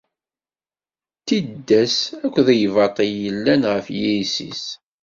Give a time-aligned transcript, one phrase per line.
[1.21, 4.65] D tiddas akked lbaṭel i yellan ɣef yiles-is.